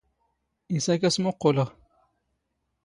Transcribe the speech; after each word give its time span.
ⵉⵙ 0.75 0.85
ⴰⵔ 0.91 0.97
ⴽⴰ 1.05 1.09
ⵙⵎⵓⵇⵇⵓⵍⵖ. 1.15 1.65